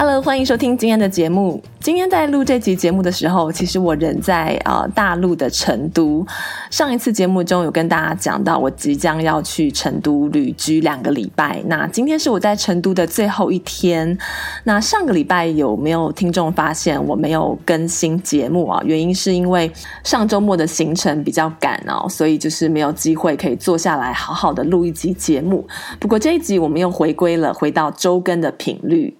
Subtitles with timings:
[0.00, 1.62] Hello，欢迎收听今天的节目。
[1.78, 6.26] 今天在录这集节目的时候，其实我人在呃大陆的成都。
[6.70, 11.62] 上一次节目中有跟大家讲到，我即将要去成都旅居两个礼拜。
[11.66, 14.16] 那今天是我在成都的最后一天。
[14.64, 18.80] 那上个礼拜有没有听众发现我没有更新节目啊？
[18.86, 19.70] 原因是因为
[20.02, 25.68] 上周末的行程比较赶哦，所以就是没有机会可以坐下来好好的录一集节目。
[25.98, 29.19] 不过这一集我们又回归了，回到周更的频率。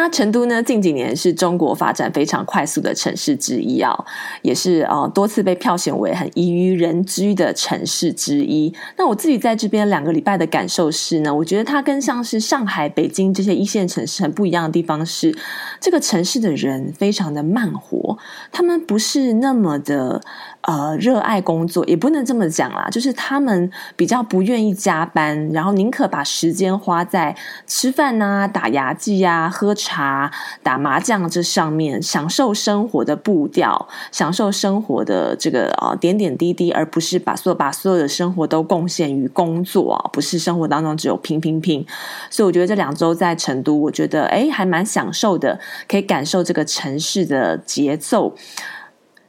[0.00, 3.94] 那成都呢，近几年是中国发展非常快速的城市之一啊，
[4.40, 8.74] 也是呃多次被票选为很宜于人居的城市之一。
[8.96, 15.36] 那我自己在这边两个礼拜的感受是呢，我觉得它跟像是上海、北京这些一线城市很不一样的地方是，
[15.78, 18.16] 这个城市的人非常的慢活，
[18.50, 20.22] 他们不是那么的。
[20.62, 27.34] 呃，热爱工作也不能这么讲啦，就是他们比较不愿意加班，然后宁可把时间花在
[27.66, 30.30] 吃饭啊、打牙祭啊、喝茶、
[30.62, 41.84] 打麻将这上面，享受生活的步调，享受生活的这个呃点点滴滴，而不是把所把所有的生活都贡献于工作啊，不是生活当中只有拼拼拼。
[42.28, 48.36] 所以我觉得这两周在成都，我觉得诶还蛮享受的，可以感受这个城市的节奏。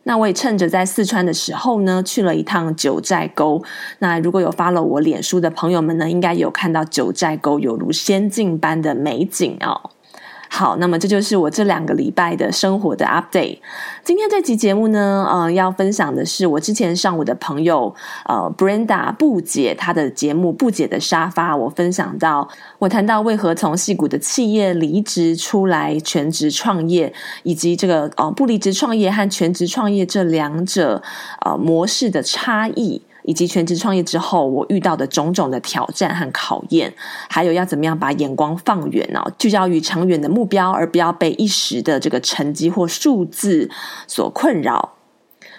[0.03, 3.63] 那我也趁着在四川的时候呢，去了一趟九寨沟。
[3.99, 9.91] 那如果有发了我脸书的朋友们呢，应该有看到九寨沟有如仙境般的美景哦。
[10.53, 13.57] 好，那么这就是我这两个礼拜的生活的 update。
[14.03, 17.95] 今天这期节目呢，呃，要分享的是我之前上我的朋友
[18.27, 22.45] 呃 Brenda 布姐她的节目《布姐的沙发》，我分享到
[22.79, 27.11] 我谈到为何从矽谷的企业离职出来全职创业，
[27.43, 31.01] 以及这个呃不离职创业和全职创业这两者
[31.45, 33.01] 呃模式的差异。
[33.23, 36.93] 以及全职创业之后，我遇到的种种的挑战和考验，
[37.29, 43.69] 还有要怎么样把眼光放远哦，聚焦于长远的目标，而不要被一时的这个成绩或数字
[44.07, 44.93] 所困扰。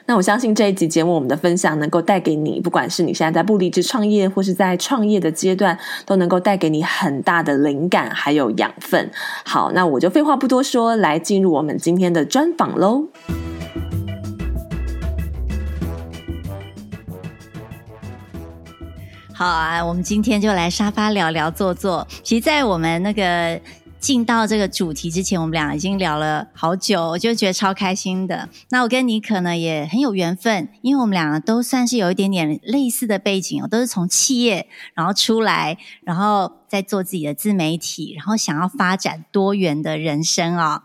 [0.06, 9.08] 那我相信这一集节目，我们的分享能够带给你，不管是你现在在不离职创业，或是在创业的阶段，都能够带给你很大的灵感还有养分。
[9.44, 13.04] 好，那我就废话不多说，来进入我们今天的专访喽。
[19.42, 22.06] 好啊，我们今天就来沙发聊聊坐坐。
[22.22, 23.60] 其实，在我们那个
[24.02, 28.48] 进到这个主题之前，我们俩已经聊了好久，我就觉得超开心的。
[28.70, 36.58] 那我跟尼可呢也很有缘分，因为我们俩都算是有一点点类似的背景哦，都是从企业然后出来，然后。
[36.72, 40.82] 在做自己的自媒体，然后想要发展多元的人生、哦。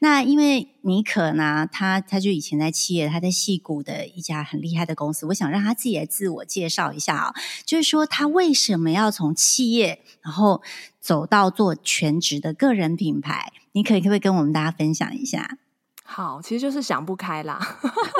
[0.00, 5.24] 那因为尼可呢，他他就以前在企业，他在戏谷的一家很厉害的公司。
[5.24, 7.32] 我想让他自己来自我介绍一下啊、
[7.64, 10.60] 就是说他为什么要从企业，然后
[11.00, 13.52] 走到做全职的个人品牌？
[13.72, 15.58] 你可以可不可以跟我们大家分享一下？
[16.04, 17.58] 好，其实就是想不开啦，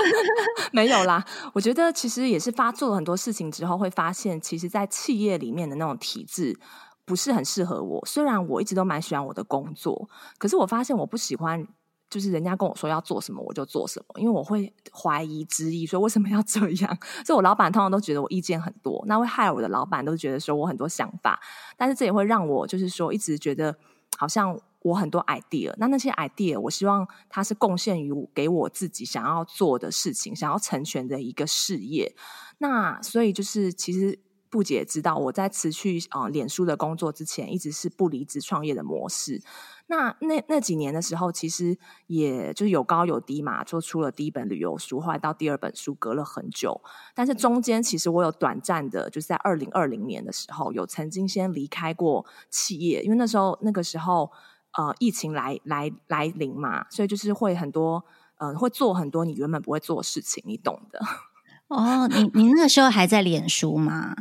[0.72, 1.24] 没有啦。
[1.52, 6.58] 我觉得其实也是发做了很多事情之后，会发现，其实，在企业里面的那种体制。
[7.06, 8.06] 不是很适合我。
[8.06, 10.08] 虽然我一直都蛮喜欢我的工作，
[10.38, 11.66] 可是我发现我不喜欢，
[12.10, 16.98] 就是人家跟我说要做什么我就做什么，因为我会怀疑质疑，说为什么要这样？
[17.25, 21.41] 所以我老板通常都觉得我意见很多，那会害我的老板都觉得说我很多想法，
[21.76, 23.76] 但是这也会让我就是说一直觉得
[24.16, 32.15] 好像我很多 idea，那那些 idea 我希望它是贡献于给我自己想要做的事情，想要成全的一个事业。
[32.59, 34.19] 那所以就是其实。
[34.50, 39.41] 不姐知道我在辞去呃脸书的工作之前，一直是不离职创业的模式。
[39.87, 41.78] 那那那几年的时候，其实
[42.09, 46.80] 也就是有高有低嘛，做出了第一本旅游书，后来到第二本书隔了很久。
[47.15, 54.30] 但是中间其实我有短暂的，就是在二零二零年的时候，有曾经先离开过企业，因为那时候那个时候
[54.72, 58.04] 呃疫情来来来临嘛，所以就是会很多、
[58.39, 61.01] 呃、会做很多你原本不会做的事情，你懂的。
[61.66, 64.15] 哦，你你那个时候还在脸书吗？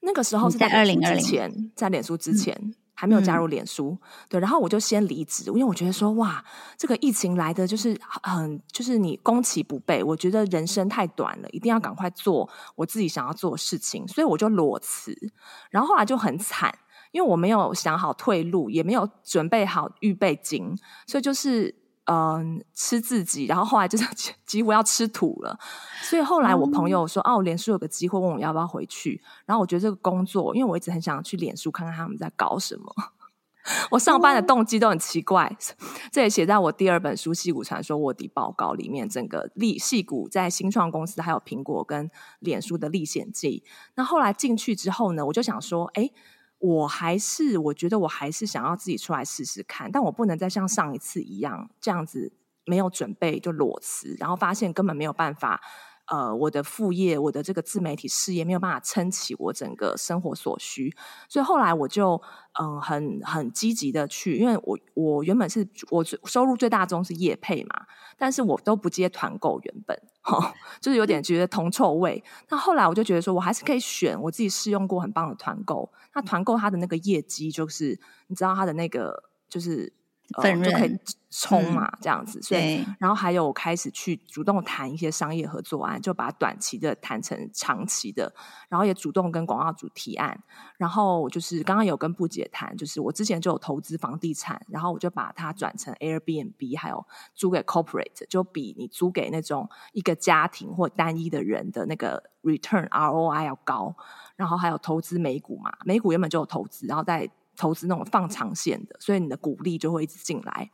[0.00, 6.44] 那个时候是在二零二零前，在脸书之前、嗯、还没有加入脸书，嗯、对，然后我就先离职，因为我觉得说哇，
[6.76, 15.14] 这个疫情来的就是很，就是你攻其不备，我觉得人生太短了，一定要赶快做我自己想要做的事情，所以我就裸辞，
[15.70, 16.72] 然后后来就很惨，
[17.12, 21.74] 因为我没有想好退路，也没有准备好预备金，所以就是
[22.08, 25.58] 嗯、呃、吃自己，然后后来就 是几乎要吃土了。
[26.02, 29.22] 所以后来我朋友说，嗯、哦，脸书有个机会问我要不要回去。
[29.46, 32.92] 然后我觉得这个工作，因为我一直很想去脸书看看他们在搞什么。
[33.90, 39.06] 我上班的动机都很奇怪，哦、 这也写在我第二本书《戏骨传说卧底报告》里面。
[39.06, 43.62] 整个历戏骨在新创公司，还有苹果跟脸书的历险记。
[43.94, 46.10] 那后来进去之后呢，我就想说，哎，
[46.58, 52.32] 我还是我觉得我还是想要自己出来试试看，但我不能再像上一次一样这样子
[52.64, 55.60] 没有准备就裸辞，然后发现根本没有办法。
[56.10, 60.94] 呃，我的副业，我的这个自媒体事业没有办法撑起我整个生活所需，
[61.28, 62.20] 所以后来我就
[62.60, 72.24] 嗯、很很积极的去，因为我我原本是我收入最大宗是业配嘛，但是我都不接团购，原本哈， 就是有点觉得铜臭味。
[72.48, 79.97] 那后来我就觉得说，我还是可以选我自己试用过很棒的团购，那团购它的那个业绩就是，你知道它的那个就是。
[80.42, 80.98] 分润、呃、就可以
[81.30, 88.32] 冲嘛，嗯、这样子，所以然后还有开始去主动谈一些商业合作案，就把短期的谈成长期的，
[88.68, 90.42] 然后也主动跟广告主提案，
[90.76, 103.94] 然后就是刚刚有跟布姐谈，就是我之前就有投资房地产，然后我就把它转成 Airbnb，还有租给 Corporate，就比你租给那种一个家庭或单一的人的那个 Return ROI 要高，
[104.36, 107.30] 然后还有投资美股嘛，美股原本就有投资，然后再。
[107.58, 110.70] 投资那种放长线的，所以你的股利就会一直进来。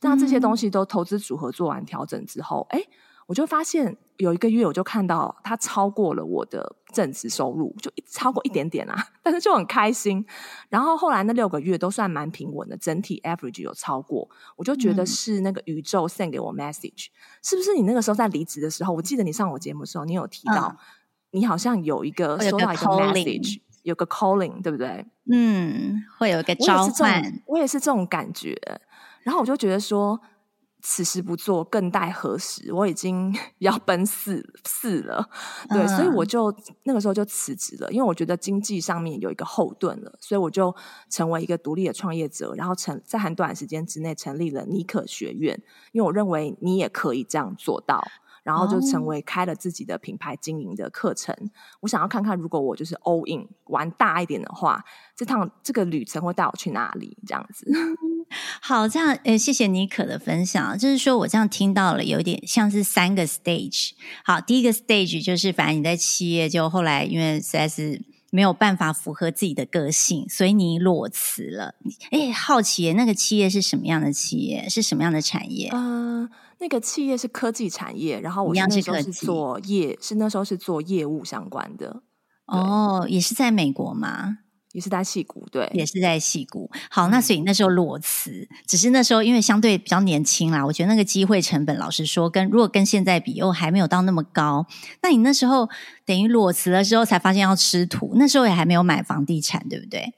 [0.00, 2.92] 那这些东西都投资组合做完调整之后，哎、嗯，
[3.26, 8.94] 我就发现有一个月，我就看到它超过了我的正职收入，就超过一点点啊，
[9.24, 10.24] 但是就很开心。
[10.68, 17.10] 然后后来那六个月都算蛮平稳的，整体 average 有超过，我就觉得是那个宇宙 send 给我 message，、嗯、
[17.42, 17.74] 是不是？
[17.74, 20.78] 你那个时候在离职的时候，我记得你上我节目的时候，你有提到，嗯、
[21.32, 23.60] 你好像有一个收到一个 message。
[23.88, 25.06] 有个 calling，对不对？
[25.32, 27.42] 嗯，会有一个召唤。
[27.46, 28.54] 我也是这种感觉。
[29.22, 30.20] 然后我就觉得说，
[30.82, 32.70] 此时不做，更待何时？
[32.72, 35.30] 我已经 要奔四四了，
[35.70, 36.54] 对，嗯、所以我就
[36.84, 40.74] 那个时候就辞职了，因为我觉得经济上面有一个后盾了，所以我就
[41.08, 45.58] 成为一个独立的创业者，然后成在很短时间之内成立了尼可学院，
[45.92, 48.06] 因为我认为你也可以这样做到。
[48.48, 51.34] 然后就成为开了自己的品牌经营的课程。
[51.38, 51.50] Oh.
[51.80, 54.82] 我想要看看，如果我就是 all in 玩大一点的话，
[55.14, 57.18] 这趟这个旅程会带我去哪里？
[57.26, 57.70] 这样子。
[58.62, 60.78] 好，这样呃，谢谢妮可的分享。
[60.78, 63.90] 就是说我这样听到了，有点像是三个 stage。
[64.24, 71.74] 好，第一个 stage 就是，反正你在企业，就后来因为实在是没有办法符合自己的个性，所以你裸辞了。
[72.10, 74.68] 哎，好奇那个企业是什么样的企业？
[74.68, 75.70] 是什么样的产业？
[75.72, 76.24] 嗯。
[76.26, 76.30] Uh,
[76.60, 82.02] 那个企业是科技产业，然后我那时候是做业，是那时候是做业务相关的。
[82.46, 84.38] 哦，也是在美国吗？
[84.72, 86.70] 也是在戏谷，对，也是在戏谷。
[86.90, 94.66] 好，那所以那时候裸辞，嗯、只是那时候因为相对比较年轻啦，我觉得那个机会成本，老实说，跟如果跟现在比，又还没有到那么高。
[95.02, 95.68] 那你那时候
[96.04, 100.12] 等于裸辞了之后，才发现要吃土，那时候也还没有买房地产，对不对？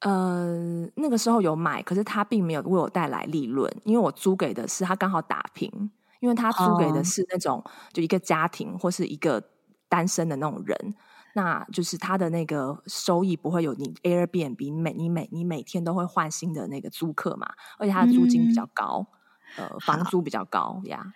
[0.00, 5.70] 呃，那个时候有买，可是他并没有为我带来利润，因为我租给的是他刚好打平，
[6.18, 7.64] 因为他租给的是那种、oh.
[7.92, 9.40] 就一个家庭或是一个
[9.88, 10.94] 单身的那种人，
[11.34, 19.06] 那就是它的那个收益不会有你 Airbnb 你每你每你每天都会换新的那个租客嘛，而且它的租金比较高
[19.56, 19.72] ，mm hmm.
[19.74, 21.12] 呃，房租比较高呀。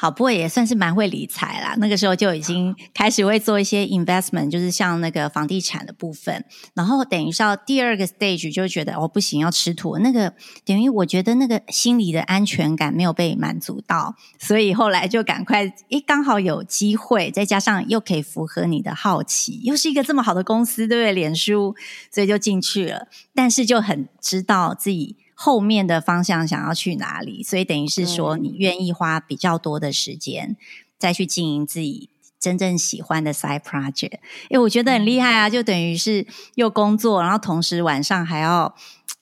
[0.00, 1.74] 好，不过也算是蛮会理财啦。
[1.78, 6.44] 那个时候就已经开始会做一些 investment，就是像那个房地产的部分。
[6.72, 9.98] 然后等于是到第二个 stage 就觉得哦不行，要吃土。
[9.98, 10.32] 那个
[10.64, 21.12] 等于我觉得那个心理的安全感没有被满足到，所以后来就赶快，诶，刚好有机会，再加上又可以符合你的好奇，又是一个这么好的公司，对不对？
[21.12, 21.74] 脸书，
[22.12, 23.08] 所以就进去了。
[23.34, 25.16] 但是就很知道自己。
[25.40, 30.56] 后面的方向想要去哪里，所以等于是说，你愿意花比较多的时间
[30.98, 34.18] 再去经营自己真正喜欢的 side project。
[34.50, 35.48] 诶，我觉得很厉害啊！
[35.48, 36.26] 就等于是
[36.56, 38.74] 又工作，然后同时晚上还要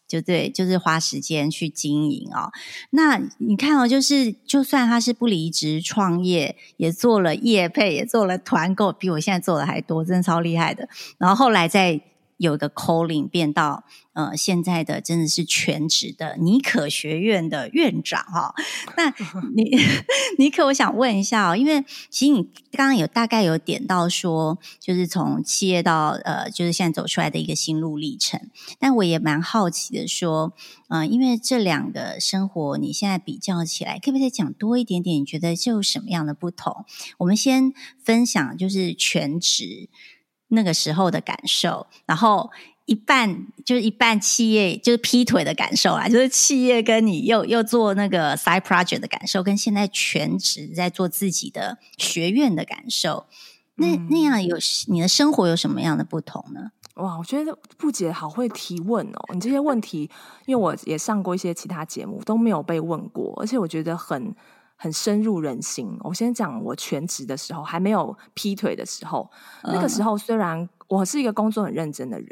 [0.08, 2.50] 就对，就是花时间去经营哦。
[2.92, 10.88] 那你看哦，就是就算他是不离职创业，也做了业配，也做了团购，比我现在做的还多，真的超厉害的。
[11.18, 12.00] 然后后来再。
[12.36, 18.54] 有一个 calling 变到呃，现在的真的是全职的尼可学院的院长哈、哦。
[18.96, 19.14] 那
[19.54, 19.76] 你
[20.38, 28.40] 尼可，我想问一下哦，因为其实你刚刚有大概有点到说，就是从企业到呃，就是现在走出来的一个心路历程。
[28.78, 30.54] 但我也蛮好奇的说，
[30.88, 35.20] 嗯、呃，因为这两个生活你现在比较起来，可不可以再讲多一点点？
[35.20, 36.86] 你觉得就有什么样的不同？
[37.18, 39.90] 我们先分享就是全职。
[40.48, 42.50] 那个时候的感受，然后
[42.84, 53.26] 一半就是一半企业就是劈腿的感受啊，就是企业跟你又又做那个 side project 的感受，跟现在全职在做自己的学院的感受，
[53.74, 54.56] 那那样有
[54.88, 56.70] 你的生活有什么样的不同呢？
[56.94, 59.34] 哇，我觉得布姐好会提问哦！
[59.34, 60.08] 你这些问题，
[60.46, 64.34] 因为我也上过一些其他节目，都没有被问过，而且我觉得很
[64.76, 65.98] 很深入人心。
[66.02, 69.28] 我先讲我全职的时候，还没有劈腿的时候，
[69.64, 72.28] 那个时候虽然我是一个工作很认真的人，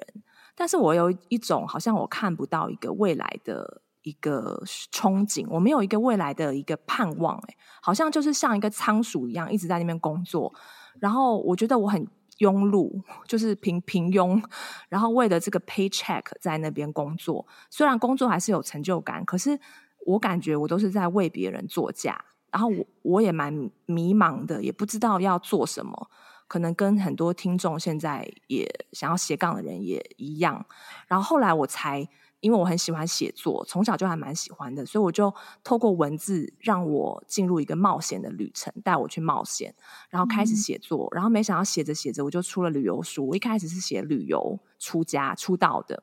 [0.55, 10.53] 但是我有一种好像我看不到一个未来的一个憧憬，我没有一个未来的一个盼望，哎，好像就是像一个仓鼠一样一直在那边工作，
[11.01, 12.07] 然后我觉得我很。
[12.41, 14.43] 庸碌就是平平庸，
[14.89, 19.57] 然后为了这个 paycheck 在那边工作，虽然工作还是有成就感，可是
[20.05, 22.25] 我感觉我都是在为别人作嫁，
[22.55, 23.53] 然后我我也蛮
[23.87, 26.09] 迷茫的，也不知道要做什么，
[26.47, 30.65] 可能跟很多听众现在也想要斜杠的人也一样，
[31.09, 32.09] 然后后来我才。
[32.41, 35.33] 因为我很喜欢写作，从小就还蛮喜欢的，所以我就
[35.63, 39.75] 透过文字让我进入一个冒险的旅程，带我去冒险，
[40.11, 43.27] 然后开始写作，嗯、然后没想到写着写着我就出了旅游书。
[43.29, 46.03] 我一开始是写旅游出家出道的，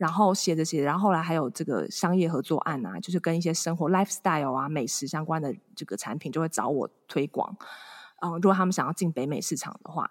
[0.00, 7.54] 然后写着写着，然后后来还有这个商业合作案啊，就是跟一些生活 lifestyle 啊、美食相关的这个产品就会找我推广。
[8.22, 10.10] 嗯，如果他们想要进北美市场的话，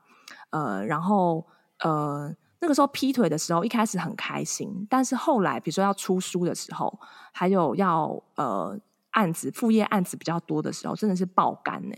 [0.51, 1.47] 呃，然后
[1.79, 2.35] 呃。
[2.61, 6.99] 那个时候劈腿的时候，一开始很开心，但是后来，比如说要出书的时候，
[7.31, 8.77] 还有要呃
[9.11, 11.95] 案子副业案子比较多的时候，真的是爆肝呢。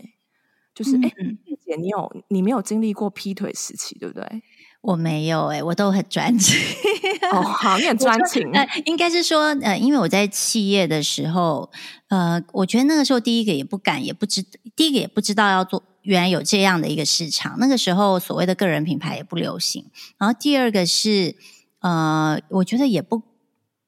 [0.72, 4.42] 就是哎，嗯、姐，你有你没有经历过劈腿时期，对不对？
[4.82, 6.58] 我没有哎，我都很专情。
[7.32, 8.46] 哦，好， 你很专情。
[8.52, 11.70] 呃，应该是说呃，因为我在企业的时候，
[12.08, 14.44] 呃，我觉得那个时候第一个也不敢，也不知
[14.76, 15.82] 第一个也不知道要做。
[16.02, 19.86] 原来有这样的一个市场，那个时候所谓的个人品牌也不流行。
[20.18, 21.36] 然后第二个是，
[21.78, 23.22] 呃，我觉得也不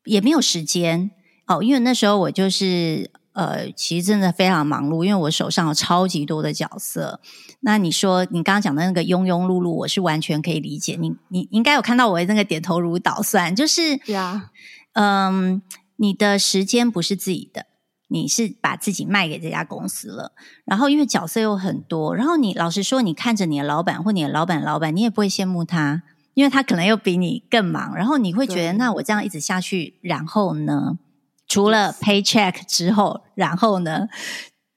[0.05, 1.11] 也没有时间
[1.49, 7.21] 哦，因为那时候我就是呃，其实真的非常忙碌，因为我手上有超级多的角色。
[7.61, 10.97] 那你说你刚刚讲的那个庸庸碌碌，我是完全可以理解。
[10.99, 14.51] 你你应该有看到我的那个点头如捣蒜，就是呀，
[14.95, 15.61] 嗯，
[15.97, 17.67] 你的时间不是自己的。
[18.09, 20.33] 你是把自己卖给这家公司了，
[20.65, 26.03] 然后因为角色又很多，然后你老实说，你看着你的老板或你的老板老板，你也不会羡慕他，
[26.35, 30.99] 因为他可能又比你更忙，然后你会觉得，那我这样一直下去，然后呢？
[31.47, 34.09] 除了 paycheck 之后，然后呢？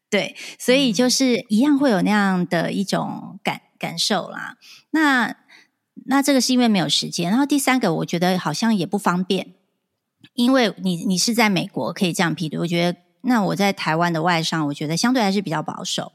[0.09, 4.57] 对，所以就是一样会有那样的一种感感受啦。
[4.91, 5.35] 那
[6.05, 9.53] 那这个是因为没有时间，然后第三个，我觉得好像也不方便，
[10.33, 12.99] 因为你你是在美国可以这样批的，我觉得。
[13.21, 16.13] 那我在台湾的外商，我觉得相对还是比较保守，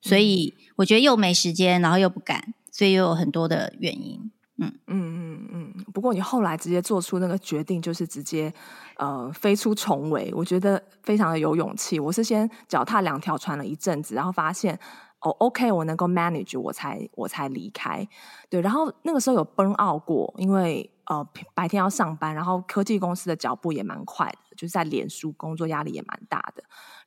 [0.00, 4.30] 所以我觉得又没时间，然后又不敢，所以又有很多的原因。
[4.58, 5.84] 嗯嗯嗯嗯。
[5.92, 8.52] 不过你后来直接做出那个决定，就是直接
[8.96, 11.98] 呃飞出重围，我觉得非常的有勇气。
[11.98, 14.78] 我是先脚踏两条船了一阵子，然后发现
[15.20, 18.06] 哦，OK，我能够 manage，我才我才离开。
[18.48, 24.38] 对，然后那个时候有 burn out 过，因为呃白天要上班，然后科技公司的脚步也蛮快的。
[24.56, 26.43] 就是在脸书工作压力也蛮大，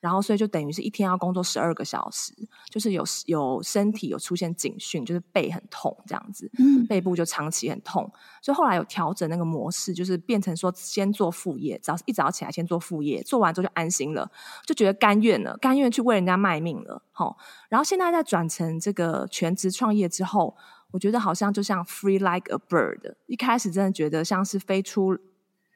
[0.07, 2.33] 然后所以就等于是一天要工作十二个小时，
[2.69, 8.09] 就是有有身体有出现警讯，就是背很痛这样子，嗯，背部就长期很痛，
[8.41, 14.31] 所以后来有调整那个模式，就是变成说先做副业，早一早起来先做副业，做完之后就安心了，
[14.65, 17.35] 就觉得甘愿了，甘愿去为人家卖命了，齁，
[17.67, 20.55] 然后现在在转成这个全职创业之后，
[20.91, 25.17] 我觉得好像就像 free like a bird，一开始真的觉得像是飞出。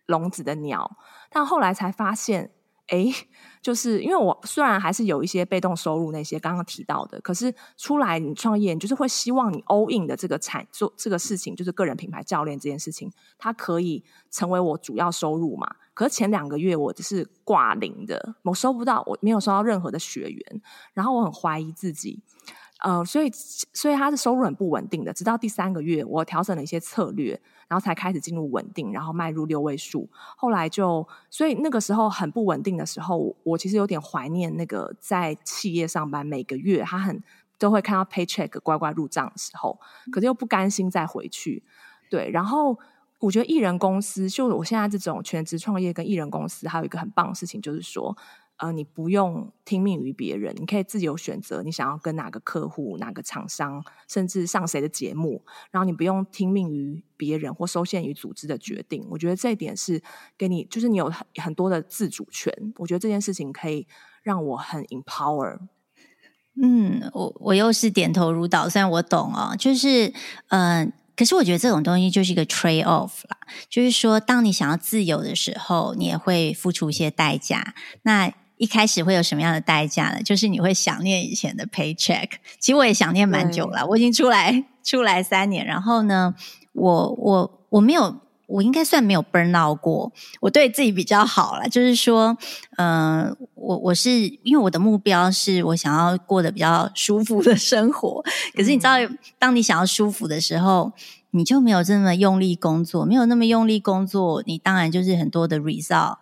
[0.08, 0.98] 笼子的鸟，
[1.30, 2.52] 但后来才发现，
[2.92, 3.08] 哎，
[3.62, 15.74] 就是因为我虽然还是有一些被动收入，那些刚刚提到的，可是出来你创业，你就是会希望你 all in 的这个产做这个事情，就是个人品牌教练这件事情，它可以成为我主要收入嘛。
[15.94, 20.62] 可是前两个月我只是挂零的，我收不到，我没有收到任何的学员，
[20.94, 22.22] 然后我很怀疑自己。
[22.82, 30.10] 呃，所以所以他的收入很不稳定的，直到第三个月，我调整了一些策略，然后才开始进入稳定，然后迈入六位数。
[30.36, 37.22] 后来就，所以那个时候很不稳定的时候，我其实有点怀念那个在企业上班，每个月他很
[37.60, 39.80] 都会看到 paycheck 乖乖入账的时候，
[40.12, 41.64] 可是又不甘心再回去。
[42.10, 42.80] 对，然后
[43.20, 48.18] 我觉得艺人公司，就我现在这种全职创业跟艺人公司，还有一个很棒的事情，就是说。
[48.62, 59.04] 呃，你不用听命于别人，你可以自由选择你想要跟哪个客户、哪个厂商，甚至上谁的节目，然后你不用听命于别人或受限于组织的决定。
[59.10, 60.00] 我觉得这一点是
[60.38, 62.54] 给你，就是你有很很多的自主权。
[62.78, 63.88] 我觉得这件事情可以
[64.22, 65.58] 让我很 empower。
[66.62, 69.56] 嗯，我我又是点头如捣蒜，我懂哦。
[69.58, 70.14] 就是，
[70.50, 73.38] 嗯、可是我觉得这种东西就是一个 trade off 啦，
[73.70, 77.74] 就是说，当你想要自由的时候，你也会付出一些代价。
[78.04, 80.22] 那一开始会有什么样的代价呢？
[80.22, 82.30] 就是你会想念以前的 paycheck。
[82.60, 86.36] 其实我也想念蛮久了，我已经出来出来三年，然后呢，
[86.74, 88.22] 我我我没有。
[88.52, 91.70] 我应该算没有 burn out 过，我对自己比较好了。
[91.70, 92.36] 就是说，
[92.76, 94.12] 嗯、呃，我我是
[94.44, 98.22] 因为我的目标是我想要过得比较舒服的生活。
[98.54, 100.92] 可是你知道，嗯、当你想要舒服的时候，
[101.30, 106.18] 你就没有这么用力工作，没有那么用力工作，你当然就是很多的 result。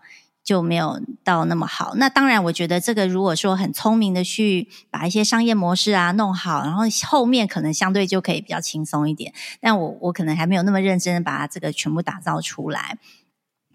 [0.49, 1.93] 就没有到那么好。
[1.97, 9.31] 那当然，我觉得这个如果说很聪明的去把一些商业模式啊弄好，然后后面可能相对就可以比较轻松一点。
[9.61, 12.97] 但我我可能还没有那么认真的把它这个全部打造出来。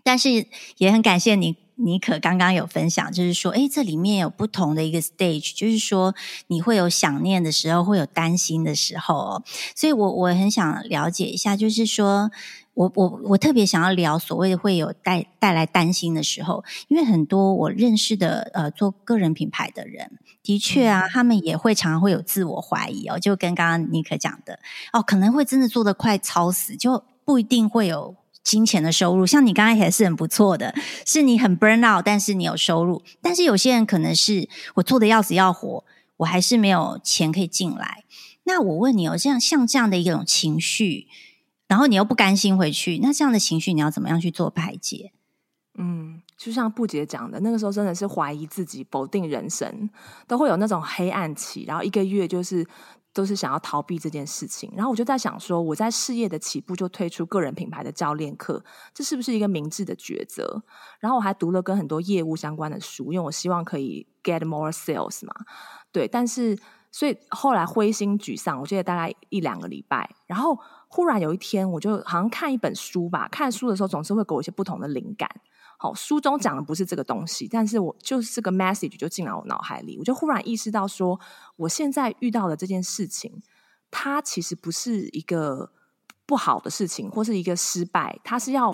[0.02, 6.12] 但是也很感谢你，妮可刚刚有分享，就是说，诶，这里面有不同的一个 stage，就是说
[6.48, 9.42] 你会有想念的时候，会有担心的时候哦。
[9.76, 12.32] 所以我我很想了解一下，就是说。
[12.74, 24.58] 我我我特别想要聊所谓的会有带带来担心的时候，因为很多我认识的呃做个人品牌的人，的确啊，他们也会常常会有自我怀疑哦，就跟刚刚尼克讲的
[24.92, 29.24] 哦，可能会真的做的快超死，就不一定会有金钱的收入。
[29.24, 30.74] 像你刚刚也是很不错的，
[31.06, 33.02] 是你很 burn out，但是你有收入。
[33.22, 35.84] 但是有些人可能是我做的要死要活，
[36.16, 38.02] 我还是没有钱可以进来。
[38.42, 41.06] 那我问你哦，这样像这样的一种情绪。
[41.66, 45.12] 然后你又不甘心回去，那这样的情绪你要怎么样去做排解？
[45.76, 49.90] 嗯，就像布姐讲的，那个时候真的是怀疑自己、否定人生，
[50.28, 51.64] 都会有那种黑暗期。
[51.64, 52.64] 然后一个月就是
[53.12, 54.70] 都是想要逃避这件事情。
[54.76, 60.62] 然后我就在想说，我在事业的起步就推出个人品牌的教练课，这是不是一个明智的抉择？
[61.00, 65.34] 然后我还读了跟很多业务相关的书，因为我希望可以 get more sales 嘛。
[65.90, 66.56] 对，但是
[66.92, 70.56] 所以后来灰心沮丧，我记得大概一两个礼拜，然后。
[70.94, 73.26] 忽然有一天，我就好像看一本书吧。
[73.26, 75.28] 看书的时候总是会给我一些不同的灵感。
[75.76, 79.98] 好，书中讲的不是这个东西，但是我就是这个 message 就进来我脑海里。
[79.98, 81.18] 我就忽然意识到说，
[81.56, 83.42] 我现在遇到的这件事情，
[83.90, 85.72] 它其实不是一个
[86.26, 88.72] 不好的事情，或是一个失败，它是要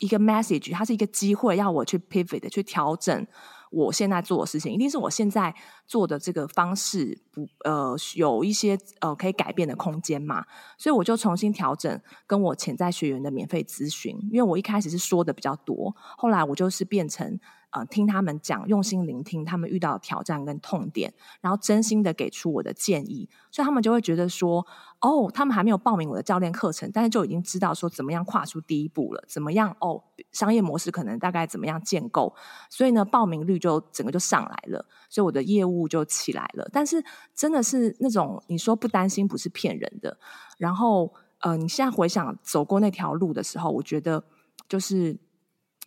[0.00, 3.26] 一个 message，它是一个机会，要我去 pivot 去调整。
[3.70, 5.54] 我现在做的事情，一定是我现在
[5.86, 10.44] 做的这个方式不呃有一些呃可以改变的空间嘛，
[10.78, 17.38] 所以我就重新调整跟我潜在学员的免费咨询，因为我一开始是说的比较多，后来我就是变成。
[17.74, 24.66] 呃，听他们讲，用心聆听他们遇到的挑战跟痛点，然后真心的给出我的建议，所以他们就会觉得说，
[25.00, 32.34] 哦，他们还没有报名我的教练课程，但是就已经知道说怎么样跨出第一步了，怎么样哦，商业模式可能大概怎么样建构，
[32.68, 36.66] 所以呢，报名率就整个就上来了，所以我的业务就起来了。
[36.72, 40.16] 但是真的是那种你说不担心不是骗人的，
[40.56, 44.24] 然后呃，你现在回想走过那条路的时候，我觉得
[44.68, 45.18] 就是。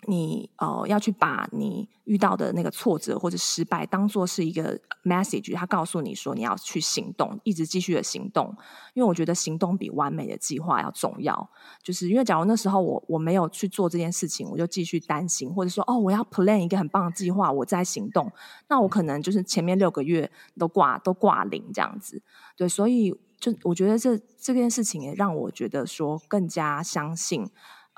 [0.08, 8.55] 你呃要去把你遇到的那个挫折或者失败当做是一个 message，他告诉你说你要去行动，一直继续的行动。
[8.93, 11.49] 因为我觉得行动比完美的计划要重要。
[11.81, 18.31] 就是因为假如那时候我我没有去做这件事情，我就继续担心，或者说哦我要 plan 一个很棒的计划，我再行动，
[18.67, 20.29] 那我可能就是前面六个月
[20.60, 22.21] 都挂都挂零这样子。
[22.55, 27.49] 对，所以就我觉得这这件事情也让我觉得说更加相信，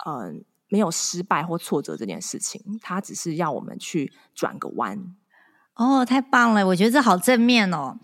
[0.06, 5.16] 嗯、没有失败或挫折这件事情，它只是要我们去转个弯。
[5.76, 6.66] 哦，太棒了！
[6.68, 8.00] 我觉得这好正面哦。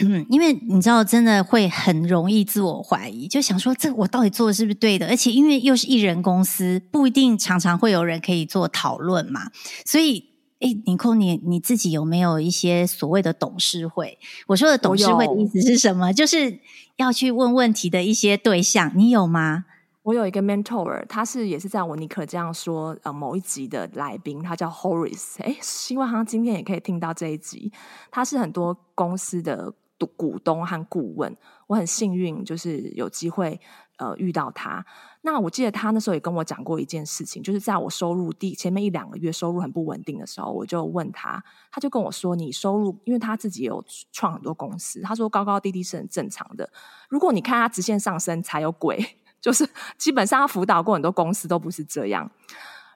[0.30, 5.06] 因为你知道，真的会很容易自我怀疑，就想说，这我到底做的是不是对的？
[5.08, 9.50] 而且因为又是艺人公司，不一定常常会有人可以做讨论嘛。
[9.84, 14.18] 所以，哎，尼可，你你自己有没有一些所谓的董事会？
[14.46, 16.14] 我说的董事会的意思是什么？
[16.14, 16.60] 就是
[16.96, 19.66] 要去问问题的一些对象，你有吗？
[20.10, 25.36] 我有一个 mentor，他是也是在我尼可这样说呃某一集的来宾，他叫 Horace。
[25.38, 27.72] 诶，希望他今天也可以听到这一集。
[28.10, 29.72] 他是很多公司的
[30.16, 31.36] 股东和顾问，
[31.68, 33.60] 我很幸运就是有机会
[33.98, 34.84] 呃遇到他。
[35.20, 46.68] 那我记得他那时候也跟我讲过一件事情，就是在我收入第前面一两个月收入很不稳定的时候，我就问他，他就跟我说：“你收入，因为他自己有创很多公司，他说高高低低是很正常的。
[47.08, 48.98] 如果你看他直线上升才有鬼。”
[49.40, 52.30] 就是基本上，他辅导过很多公司都不是这样。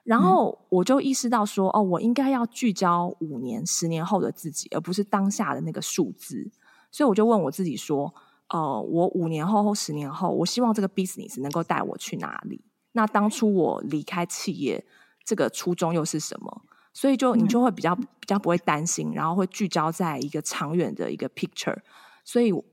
[0.03, 6.51] 然后我就意识到说，哦，我应该要聚焦五年、十年后的自己，而不是当下的那个数字。
[6.91, 8.13] 所以我就问我自己说，
[8.49, 12.63] 呃，我五年后或十年后，我希望这个 business 能够带我去哪里？
[12.91, 14.85] 那当初我离开企业，
[15.23, 16.61] 这个初衷又是什么？
[16.93, 21.79] 所以就你就会比较比较不会担心，然后会聚焦在一个长远的一个 picture。
[22.23, 22.63] 所以我。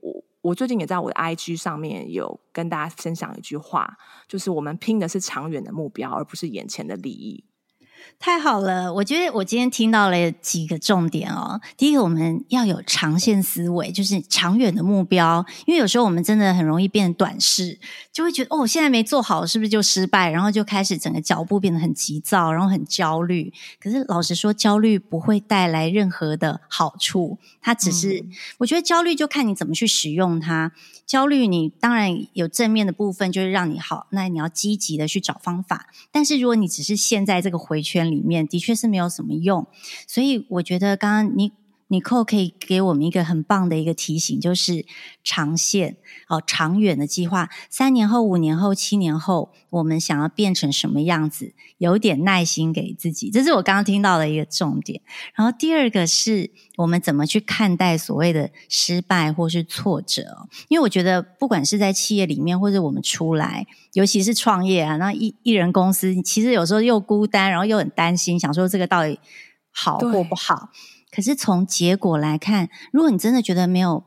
[0.43, 7.45] 我最近也在我的 IG 上面有跟大家分享一句话，就是我们拼的是长远的目标，而不是眼前的利益。
[8.19, 11.59] 太好了，我觉得我今天听到了几个重点哦。
[11.75, 15.45] 第一个，我们要有长线思维，就是长远的目标。
[15.65, 17.77] 因为有时候我们真的很容易变短视，
[18.13, 20.29] 就会觉得哦，现在没做好，是不是就失败？
[20.29, 23.51] 然后就开始整个脚步变得很急躁，然后很焦虑。
[23.81, 30.71] 可是老实说，焦虑不会带来任何的好处，它只是，嗯、我觉得焦虑就看你怎么去使用它。
[31.05, 35.87] 焦虑，你当然有正面的部分，就是让你好，那你要积极的去找方法。
[36.11, 39.67] 但是如果你只是现在这个回圈里面，的确是没有什么用。
[40.07, 41.53] 所以我觉得刚刚你。
[41.93, 44.85] Nicole 可以给我们一个很棒的一个提醒，就是
[45.23, 51.53] 长线哦，长远的计划，三年后、五年后、七年后，我们想要变成什么样子？
[51.77, 55.01] 有点耐心给自己，这是我刚刚听到的一个重点。
[55.35, 60.47] 然后第二个是我们怎么去看待所谓的失败或是挫折？
[60.69, 69.19] 因为我觉得，不管是在企业里面，或者我们出来，尤其是创业啊，那一一人公司，其实有时候又孤单，然后又很担心，想说这个到底
[69.69, 70.69] 好或不好。
[71.13, 74.03] 可是从结果来看，如果你真的觉得没有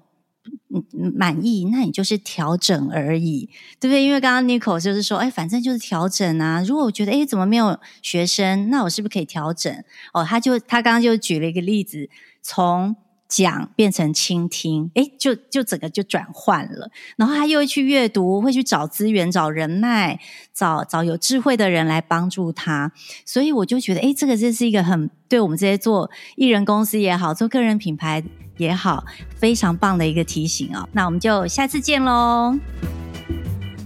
[1.15, 4.03] 满意，那你就是调整而已，对不对？
[4.03, 6.63] 因为刚刚 Nicole 就是说，哎，反正就是调整啊。
[6.67, 8.69] 如果我觉得，哎，怎么没有学生？
[8.71, 9.73] 那我是不是可以调整？
[10.13, 12.11] 哦，他就他刚刚就举了一个例子，
[12.43, 12.97] 从。
[13.29, 16.91] 讲变成倾听，诶，就就整个就转换了。
[17.17, 20.19] 然后他又会去阅读，会去找资源、找人脉、
[20.55, 22.93] 找找有智慧的人来帮助他。
[23.25, 28.23] 所以我就觉得，诶，这个这是一个很对我们这些做艺人公司也好，做个人品牌
[28.57, 29.05] 也好，
[29.37, 30.89] 非常棒的一个提醒哦。
[30.93, 32.57] 那我们就下次见喽。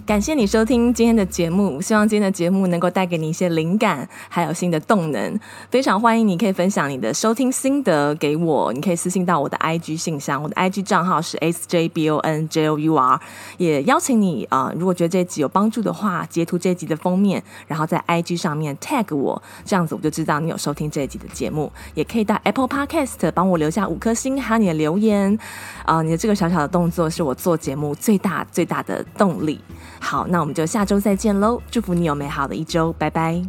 [0.05, 5.39] 感谢你收听今天的节目，希望今天的节目能够带给你一些灵感，还有新的动能。
[5.69, 13.19] 非常欢迎你可以分享你的收听心得给我，你可以私信到我的 IG 信箱，我的 IG 账号是 sjbonjour。
[13.57, 21.71] 也邀请你啊、如果觉得这一集有帮助的话，截图这一集的封面，然后在 IG 上面 tag 我，这样子我就知道你有收听这一集的节目。
[21.93, 25.37] 也可以到 Apple Podcast 帮我留下五颗星，还有你的留言。
[25.85, 29.59] 啊、你的这个小小的动作是我做节目最大最大的动力。
[30.01, 31.61] 好，那我们就下周再见喽！
[31.71, 33.41] 祝福你有美好的一周，拜拜。